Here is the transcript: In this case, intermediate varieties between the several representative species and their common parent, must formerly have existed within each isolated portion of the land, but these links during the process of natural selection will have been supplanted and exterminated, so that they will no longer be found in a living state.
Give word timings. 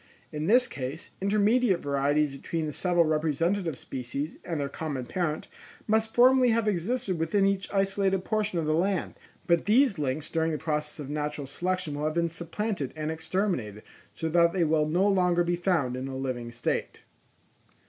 In 0.31 0.47
this 0.47 0.65
case, 0.65 1.11
intermediate 1.21 1.79
varieties 1.79 2.35
between 2.35 2.65
the 2.65 2.73
several 2.73 3.05
representative 3.05 3.77
species 3.77 4.35
and 4.43 4.59
their 4.59 4.67
common 4.67 5.05
parent, 5.05 5.47
must 5.85 6.15
formerly 6.15 6.49
have 6.49 6.67
existed 6.67 7.19
within 7.19 7.45
each 7.45 7.71
isolated 7.71 8.25
portion 8.25 8.57
of 8.57 8.65
the 8.65 8.73
land, 8.73 9.13
but 9.45 9.65
these 9.65 9.99
links 9.99 10.27
during 10.27 10.51
the 10.53 10.57
process 10.57 10.97
of 10.97 11.11
natural 11.11 11.45
selection 11.45 11.93
will 11.93 12.05
have 12.05 12.15
been 12.15 12.29
supplanted 12.29 12.93
and 12.95 13.11
exterminated, 13.11 13.83
so 14.15 14.27
that 14.27 14.53
they 14.53 14.63
will 14.63 14.87
no 14.89 15.07
longer 15.07 15.43
be 15.43 15.55
found 15.55 15.95
in 15.95 16.07
a 16.07 16.17
living 16.17 16.51
state. 16.51 17.01